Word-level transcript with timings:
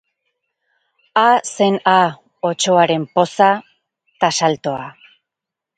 Ha 1.21 1.25
zen 1.51 1.75
ha 1.91 1.99
otsoaren 2.49 3.03
poza 3.13 3.51
ta 4.19 4.27
saltoa! 4.39 4.87